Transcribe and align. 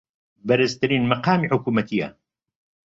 بەرزترین 0.47 1.03
مەقامی 1.11 1.49
حکوومەتییە 1.53 2.09